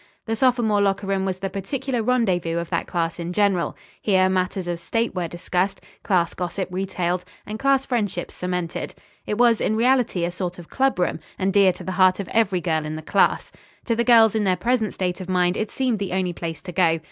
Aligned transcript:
The 0.25 0.35
sophomore 0.35 0.81
locker 0.81 1.05
room 1.05 1.25
was 1.25 1.37
the 1.37 1.49
particular 1.51 2.01
rendezvous 2.01 2.57
of 2.57 2.71
that 2.71 2.87
class 2.87 3.19
in 3.19 3.33
general. 3.33 3.77
Here 4.01 4.29
matters 4.29 4.67
of 4.67 4.79
state 4.79 5.13
were 5.13 5.27
discussed, 5.27 5.79
class 6.01 6.33
gossip 6.33 6.67
retailed, 6.71 7.23
and 7.45 7.59
class 7.59 7.85
friendships 7.85 8.33
cemented. 8.33 8.95
It 9.27 9.37
was 9.37 9.61
in 9.61 9.75
reality 9.75 10.25
a 10.25 10.31
sort 10.31 10.57
of 10.57 10.71
clubroom, 10.71 11.19
and 11.37 11.53
dear 11.53 11.71
to 11.73 11.83
the 11.83 11.91
heart 12.01 12.19
of 12.19 12.29
every 12.29 12.61
girl 12.61 12.83
in 12.83 12.95
the 12.95 13.03
class. 13.03 13.51
To 13.85 13.95
the 13.95 14.03
girls 14.03 14.33
in 14.33 14.43
their 14.43 14.55
present 14.57 14.95
state 14.95 15.21
of 15.21 15.29
mind 15.29 15.55
it 15.55 15.69
seemed 15.69 15.99
the 15.99 16.13
only 16.13 16.33
place 16.33 16.63
to 16.63 16.71
go. 16.71 16.97